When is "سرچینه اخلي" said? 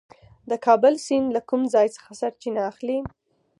2.21-2.99